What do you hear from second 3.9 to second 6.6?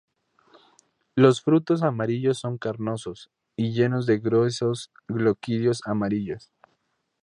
de gruesos gloquidios amarillos.